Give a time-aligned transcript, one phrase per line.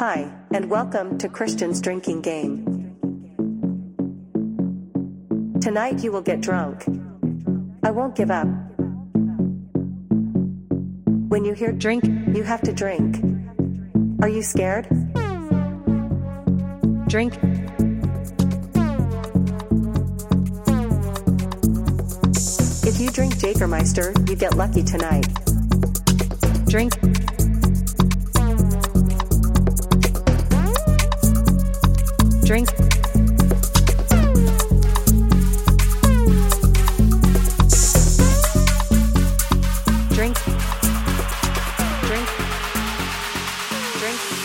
[0.00, 2.96] Hi, and welcome to Christian's Drinking Game.
[5.60, 6.86] Tonight you will get drunk.
[7.82, 8.48] I won't give up.
[11.28, 13.22] When you hear drink, you have to drink.
[14.22, 14.88] Are you scared?
[17.06, 17.34] Drink.
[22.86, 25.26] If you drink Jägermeister, you get lucky tonight.
[26.68, 26.94] Drink.
[32.50, 32.66] Drink.
[40.10, 40.36] Drink.
[42.08, 42.28] Drink.
[44.00, 44.39] Drink.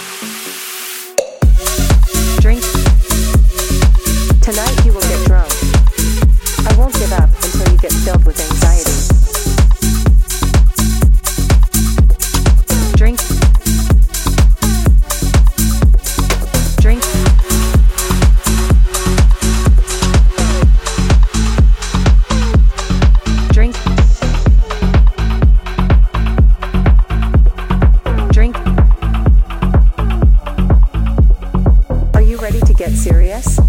[33.26, 33.60] Serious?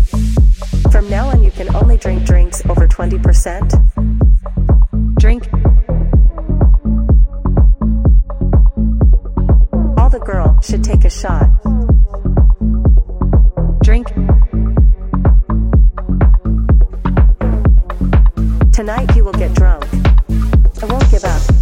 [0.93, 3.71] From now on, you can only drink drinks over 20%.
[5.19, 5.49] Drink.
[9.99, 11.49] All the girl should take a shot.
[13.83, 14.09] Drink.
[18.73, 19.87] Tonight you will get drunk.
[20.83, 21.56] I won't give up.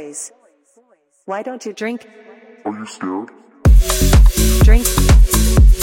[0.00, 0.32] Boys,
[1.26, 2.08] why don't you drink?
[2.64, 3.28] Are you scared?
[4.64, 4.86] Drink.
[4.86, 5.79] Drink.